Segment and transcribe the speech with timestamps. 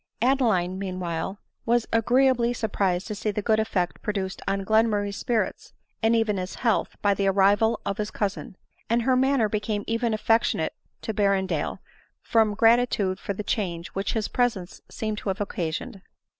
[0.23, 6.15] Adeline, meanwhile, was .agreeably surprised to see the good effect produced on Glenmurray's spirits, and
[6.15, 8.57] even his health, by the arrival of his cousin;
[8.89, 11.77] and her manner becanie even affectionate to Berrendale,
[12.23, 16.01] from gratitude for the change which his presence seemed to have occasioned.